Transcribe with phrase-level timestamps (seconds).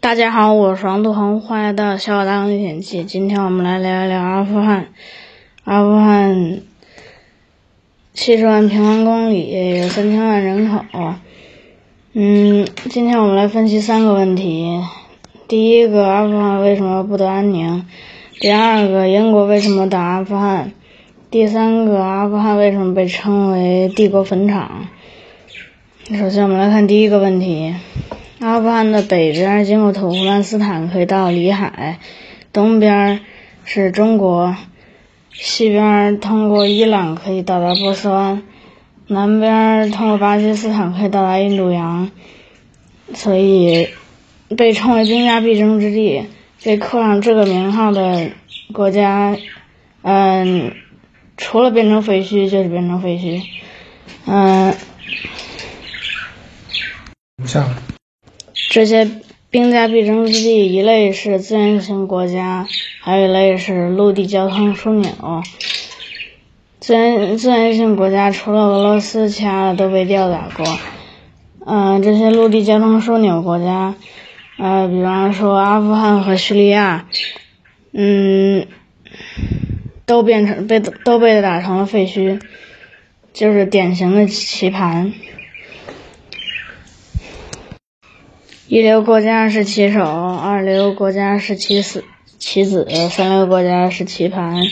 [0.00, 3.04] 大家好，我是王杜恒，欢迎来到小小大历险记。
[3.04, 4.86] 今天我们来聊一聊阿富汗。
[5.64, 6.62] 阿富汗
[8.14, 10.82] 七十万平方公里，有三千万人口。
[12.14, 14.82] 嗯，今天我们来分析三个问题：
[15.46, 17.84] 第一个，阿富汗为什么不得安宁？
[18.40, 20.72] 第二个，英国为什么打阿富汗？
[21.30, 24.86] 第三个，阿富汗为什么被称为帝国坟场？
[26.18, 27.74] 首先，我们来看第一个问题。
[28.40, 31.98] 阿富汗的北边经过土库曼斯坦可以到里海，
[32.54, 33.20] 东边
[33.66, 34.56] 是中国，
[35.30, 38.42] 西边通过伊朗可以到达波斯湾，
[39.08, 42.10] 南边通过巴基斯坦可以到达印度洋，
[43.12, 43.90] 所以
[44.56, 46.24] 被称为兵家必争之地。
[46.62, 48.30] 被扣上这个名号的
[48.72, 49.36] 国家，
[50.02, 50.72] 嗯，
[51.36, 53.42] 除了变成废墟就是变成废墟，
[54.26, 54.74] 嗯。
[57.44, 57.66] 下。
[58.70, 59.10] 这些
[59.50, 62.68] 兵家必争之地，一类是资源型国家，
[63.00, 65.10] 还有一类是陆地交通枢纽。
[66.78, 70.64] 资源资源型国家除了俄罗斯，其他的都被吊打过。
[71.66, 73.96] 嗯，这些陆地交通枢纽国家，
[74.56, 77.06] 呃，比方说阿富汗和叙利亚，
[77.92, 78.68] 嗯，
[80.06, 82.40] 都变成被都被打成了废墟，
[83.32, 85.12] 就是典型的棋盘。
[88.72, 92.04] 一流国家是棋手，二流国家是棋子，
[92.38, 94.62] 棋子，三流国家是棋盘。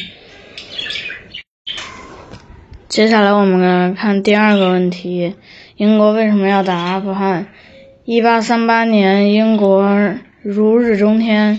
[2.87, 5.35] 接下来我们来看第二个问题：
[5.75, 7.49] 英国为什么要打阿富汗？
[8.05, 11.59] 一八三八年，英国如日中天，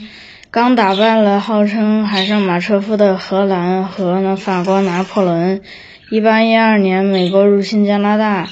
[0.49, 5.61] 刚打败了号称海上马车夫的荷兰和呢法国拿破仑。
[6.09, 8.47] 一八一二年，美国入侵加拿大。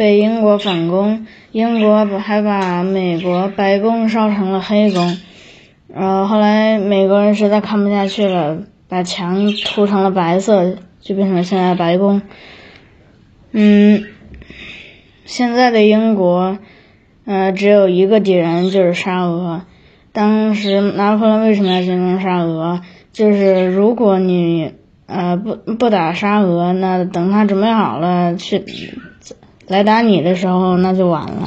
[0.00, 5.18] 被英国反攻，英国还把美国白宫烧成了黑宫，
[5.94, 12.22] 然后后来美国人实在看不下去了，把墙涂成了白色，就变成了现在白宫。
[13.52, 14.04] 嗯，
[15.26, 16.56] 现在的英国，
[17.26, 19.66] 呃，只有一个敌人，就是沙俄。
[20.12, 22.80] 当时拿破仑为什么要进攻沙俄？
[23.12, 24.72] 就是如果你
[25.04, 28.64] 呃不不打沙俄，那等他准备好了去。
[29.70, 31.46] 来打你的时候，那就晚了。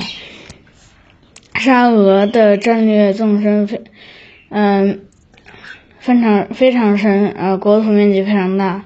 [1.55, 3.81] 沙俄的战略纵深非，
[4.47, 5.01] 嗯，
[5.99, 8.85] 非常非常深，呃，国土面积非常大。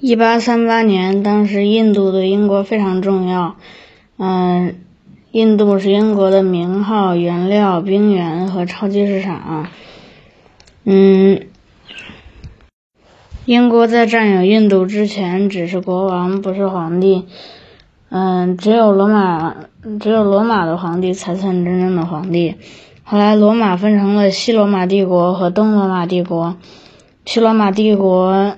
[0.00, 3.54] 一八三八年，当时印度对英国非常重要，
[4.18, 4.74] 嗯，
[5.30, 9.68] 印度是英国的名号、原料、兵源和超级市场，
[10.82, 11.42] 嗯。
[13.50, 17.26] 英国在占有印度之前只是国王，不是皇帝。
[18.08, 19.56] 嗯，只有罗马，
[19.98, 22.54] 只有罗马的皇帝才算真正的皇帝。
[23.02, 26.58] 后来罗马分成了西罗马帝国和东罗马帝国。
[27.24, 28.54] 西罗马帝国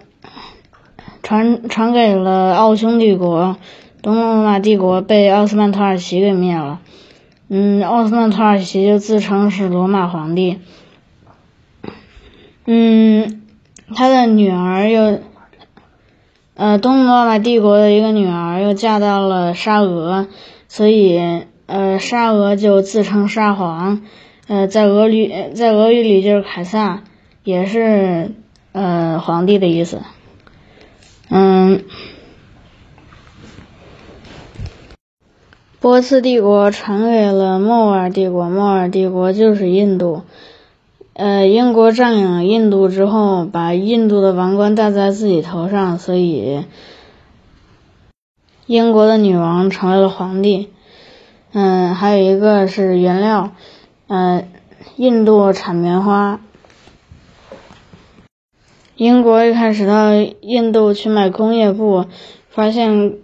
[1.22, 3.56] 传传给了奥匈帝国，
[4.02, 6.80] 东罗马帝国被奥斯曼土耳其给灭了。
[7.48, 10.58] 嗯，奥斯曼土耳其就自称是罗马皇帝。
[12.66, 13.38] 嗯。
[13.94, 15.20] 他的女儿又，
[16.54, 20.28] 呃，东罗马帝国的一个女儿又嫁到了沙俄，
[20.68, 24.02] 所以，呃，沙俄就自称沙皇，
[24.48, 27.02] 呃，在俄语在俄语里就是凯撒，
[27.44, 28.32] 也是
[28.72, 30.00] 呃皇帝的意思。
[31.28, 31.84] 嗯，
[35.80, 40.22] 波斯帝国传给了莫尔帝国，莫尔帝国就是印度。
[41.14, 46.64] 呃，英国占领了印度之后，把印度的王冠戴在自己头上，所以
[48.64, 50.70] 英国的女王成为了皇帝。
[51.52, 53.50] 嗯，还有一个是原料，
[54.06, 54.48] 嗯，
[54.96, 56.40] 印度产棉花。
[58.96, 62.06] 英国一开始到印度去卖工业布，
[62.48, 63.18] 发现，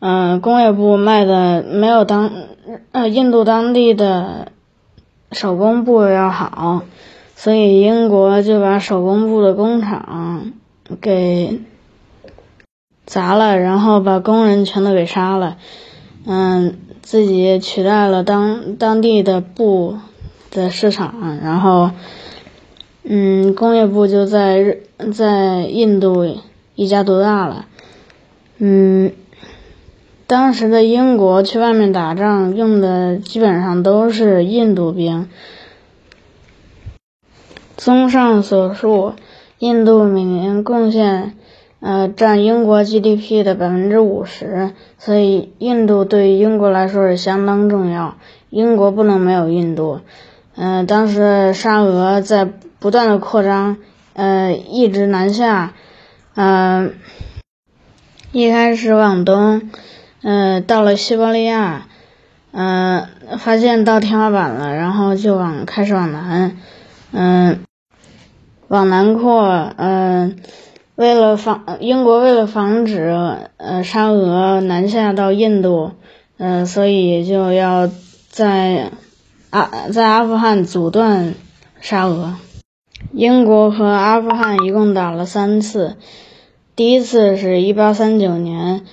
[0.00, 2.32] 嗯，工业布卖的没有当
[2.90, 4.50] 呃印度当地的。
[5.32, 6.82] 手工布要好，
[7.36, 10.52] 所以英国就把手工布的工厂
[11.00, 11.60] 给
[13.04, 15.58] 砸了，然后把工人全都给杀了，
[16.26, 19.98] 嗯，自己取代了当当地的布
[20.50, 21.90] 的市场，然后，
[23.02, 24.78] 嗯，工业布就在
[25.12, 26.36] 在印度
[26.74, 27.66] 一家独大了，
[28.58, 29.12] 嗯。
[30.28, 35.26] 当时的英国去外面打仗用的基本上都是印度兵。
[37.78, 39.14] 综上所述，
[39.58, 41.34] 印度每年贡献
[41.80, 48.18] 呃，占英国 GDP 的百分之五十，所以印度对于英国来说是相当重要。
[48.50, 50.00] 英国不能没有印度。
[50.56, 52.44] 嗯，当时沙俄在
[52.78, 53.78] 不断的扩张，
[54.12, 55.72] 呃，一直南下，
[56.34, 56.92] 嗯，
[58.32, 59.70] 一开始往东，
[60.22, 61.86] 嗯，到了西伯利亚，
[62.52, 66.56] 嗯，发现到天花板了，然后就往开始往南，
[67.12, 67.60] 嗯，
[68.68, 70.36] 往南扩，嗯。
[70.96, 73.16] 为了防英国为了防止
[73.56, 75.92] 呃沙俄南下到印度，
[76.38, 77.88] 呃，所以就要
[78.28, 78.90] 在
[79.50, 81.34] 阿在阿富汗阻断
[81.80, 82.34] 沙俄。
[83.12, 85.96] 英国和阿富汗一共打了三次，
[86.74, 88.84] 第一次是一八三九年，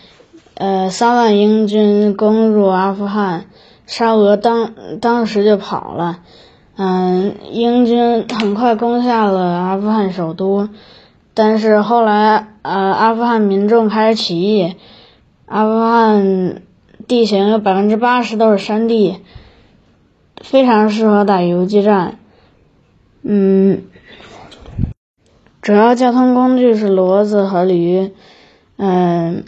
[0.55, 3.45] 呃，三万英军攻入阿富汗，
[3.85, 6.19] 沙俄当当时就跑了，
[6.77, 10.69] 嗯，英军很快攻下了阿富汗首都。
[11.33, 14.75] 但是后来，呃，阿富汗民众开始起义。
[15.45, 16.61] 阿富汗
[17.05, 19.17] 地形有百分之八十都是山地，
[20.41, 22.17] 非常适合打游击战。
[23.21, 23.83] 嗯，
[25.61, 28.13] 主要交通工具是骡子和驴。
[28.77, 29.43] 嗯，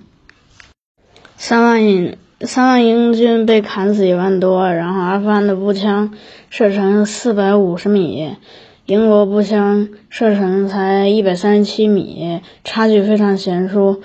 [1.37, 6.13] 三万英三万英军被砍死一万多，然后阿富汗的步枪
[6.49, 8.35] 射程四百五十米。
[8.85, 14.01] 英国步枪射程才一百三十七米，差距非常悬殊。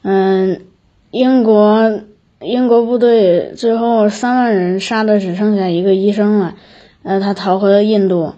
[0.00, 0.62] 嗯，
[1.10, 2.00] 英国
[2.40, 6.54] 英国部队最后三万人杀的只剩下一个医生了，
[7.02, 8.32] 呃，他逃回了印度。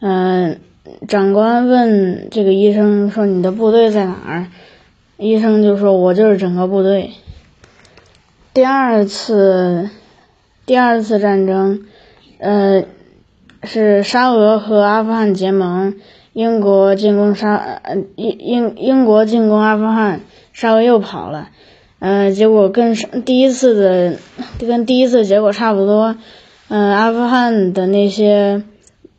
[0.00, 0.60] 嗯，
[1.08, 4.46] 长官问这个医生说：“你的部队在哪儿？”
[5.18, 7.10] 医生就说：“我就是整个部队。”
[8.56, 9.90] 第二次
[10.64, 11.84] 第二次战争，
[12.38, 12.84] 呃。
[13.62, 15.94] 是沙俄和阿富汗结盟，
[16.32, 17.82] 英国进攻沙，
[18.14, 20.20] 英英英国进攻阿富汗，
[20.52, 21.48] 沙俄又跑了，
[21.98, 24.18] 呃，结果跟第一次的
[24.60, 26.16] 跟第一次结果差不多，
[26.68, 28.62] 嗯，阿富汗的那些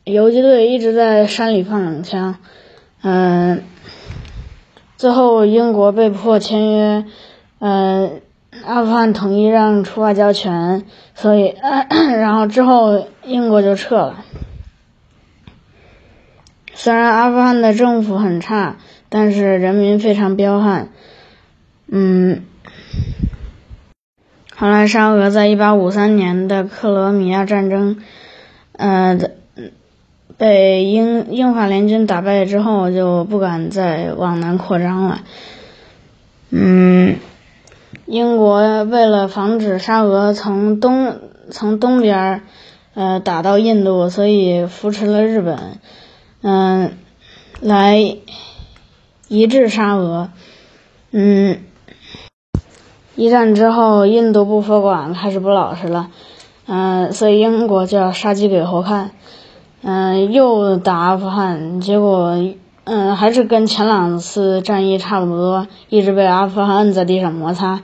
[0.06, 2.36] 游击队一直在山里放冷枪，
[3.04, 3.64] 嗯，
[4.96, 7.06] 最后英国被迫签约，
[7.60, 8.22] 嗯，
[8.66, 10.84] 阿富汗统一让出外交权，
[11.16, 11.56] 所以，
[11.90, 14.26] 然后之后英国就撤了。
[16.74, 18.78] 虽然阿富汗的政府很差，
[19.10, 20.90] 但是人民非常彪悍。
[21.88, 22.44] 嗯，
[24.56, 27.98] 后来沙俄在一八五三年的克罗米亚战争，
[28.74, 29.18] 呃，
[30.38, 35.22] 被英英法联军打败之后，就不敢再往南扩张了。
[36.50, 37.16] 嗯，
[38.06, 41.18] 英国为了防止沙俄从东
[41.52, 42.42] 从东边儿
[42.94, 45.80] 呃打到印度，所以扶持了日本。
[46.42, 46.98] 嗯，
[47.60, 48.18] 来
[49.28, 50.30] 一致沙俄。
[51.12, 51.60] 嗯，
[53.16, 56.10] 一战之后，印度不服管，开始不老实了。
[56.66, 59.12] 嗯，所以英国就要杀鸡给猴看。
[59.82, 62.38] 嗯，又打阿富汗，结果
[62.90, 67.82] 嗯还是跟前两次战役差不多，一直被阿富汗摁在地上摩擦。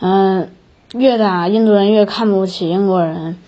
[0.00, 0.50] 嗯，
[0.92, 3.38] 越打印度人越看不起英国人。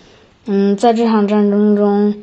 [0.47, 2.15] 嗯，在这场战争中。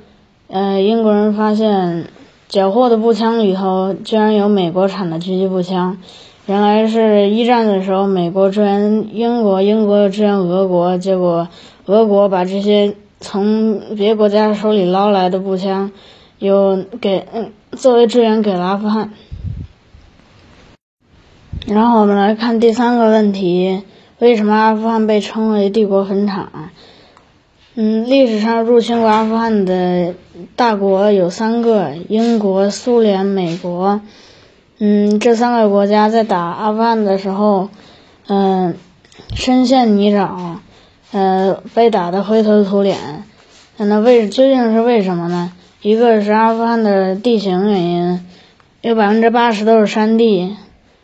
[0.51, 2.07] 呃，英国人发现
[2.49, 5.99] 缴获的步枪里头居然有美国产的狙击步枪，
[6.47, 11.49] 原来是一战的时候美国支援英国，英国又支援俄国，结果
[11.85, 15.93] 俄国把这些从别国家手里捞来的步枪，
[16.39, 19.13] 有给嗯作为支援给了阿富汗。
[21.67, 23.83] 然后我们来看第三个问题：
[24.19, 26.71] 为什么阿富汗被称为帝国坟场？
[27.75, 30.15] 嗯，历史上入侵过阿富汗的
[30.57, 34.01] 大国有三个：英国、苏联、美国。
[34.79, 37.69] 嗯，这三个国家在打阿富汗的时候，
[38.29, 38.77] 嗯，
[39.35, 40.57] 深陷泥沼，
[41.13, 43.25] 呃，被打得灰头土脸。
[43.77, 45.53] 那为究竟是为什么呢？
[45.81, 48.27] 一个是阿富汗的地形原因，
[48.81, 50.57] 有百分之八十都是山地，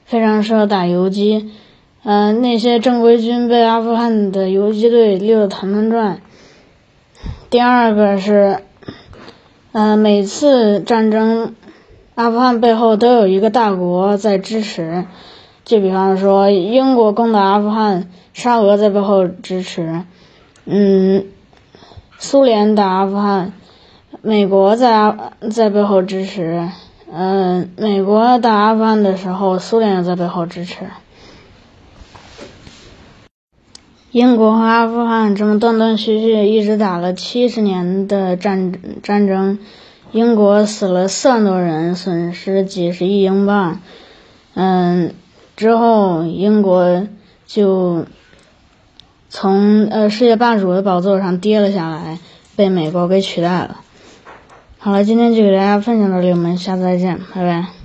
[0.04, 1.52] 非常适合打游击。
[2.02, 6.20] 嗯，那些正规军被阿富汗的游击队溜得团团转。
[7.50, 8.58] 第二个是，
[9.70, 11.54] 呃，每次战争，
[12.16, 15.04] 阿富汗背后都有一个大国在支持，
[15.64, 20.02] 就比方说英国攻打阿富汗，沙俄在背后支持，
[20.64, 21.26] 嗯，
[22.18, 23.52] 苏联打阿富汗，
[24.26, 26.70] 美国在阿在背后支持，
[27.12, 30.86] 嗯，美国打阿富汗的时候，苏联也在背后支持。
[34.12, 39.58] 英国和阿富汗这么断断续续一直打了七十年的战战争，
[40.12, 43.82] 英国死了四万多人，损失几十亿英镑。
[44.54, 45.12] 嗯，
[45.54, 47.06] 之后英国
[47.44, 48.06] 就
[49.28, 52.18] 从呃世界霸主的宝座上跌了下来，
[52.56, 53.82] 被美国给取代了。
[54.84, 57.83] 好了，今天就给大家分享到这里，我们下次再见，拜拜。